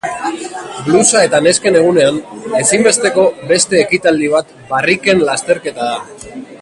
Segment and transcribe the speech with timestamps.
[0.85, 2.17] Blusa eta nesken egunean,
[2.61, 6.49] ezinbesteko beste ekitaldi bat barriken lasterketa da.